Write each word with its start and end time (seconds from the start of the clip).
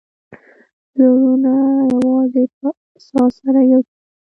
زړونه 0.97 1.53
یوازې 1.93 2.43
په 2.57 2.67
احساس 2.89 3.31
سره 3.43 3.59
یو 3.71 3.81
کېږي. 3.87 3.95